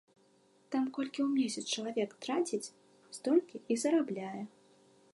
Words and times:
Там 0.75 0.83
колькі 0.97 1.19
ў 1.27 1.29
месяц 1.43 1.65
чалавек 1.77 2.17
траціць, 2.27 2.73
столькі 3.19 3.57
і 3.71 3.81
зарабляе. 3.87 4.43